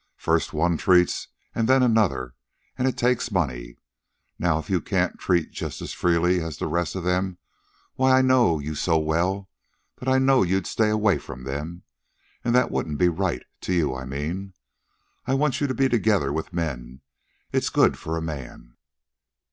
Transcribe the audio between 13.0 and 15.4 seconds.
right... to you, I mean. I